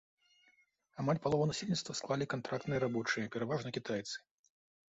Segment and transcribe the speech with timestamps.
[1.03, 4.15] Амаль палову насельніцтва склалі кантрактныя рабочыя, пераважна кітайцы.